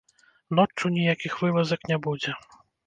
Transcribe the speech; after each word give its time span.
Ноччу 0.59 0.91
ніякіх 0.95 1.39
вылазак 1.45 1.81
не 1.93 2.03
будзе. 2.09 2.37